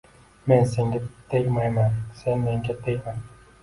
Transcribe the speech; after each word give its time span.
Men 0.51 0.63
senga 0.71 1.03
tegmayman, 1.35 2.03
sen 2.25 2.45
menga 2.51 2.81
tegma 2.91 3.19